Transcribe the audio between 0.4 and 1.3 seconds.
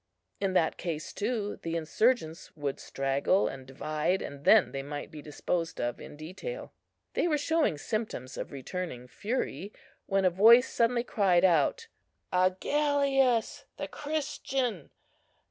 that case,